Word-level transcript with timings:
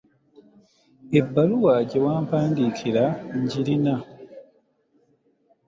Ebbaluwa 1.19 1.73
gye 1.89 1.99
wampandiikira 2.05 3.05
ngirina. 3.41 3.95